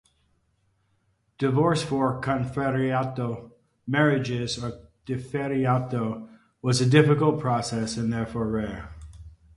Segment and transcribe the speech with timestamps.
[1.37, 3.51] Divorce for "confarreatio"
[3.85, 4.57] marriages,
[5.05, 6.27] "diffarreatio",
[6.63, 8.89] was a difficult process and therefore rare.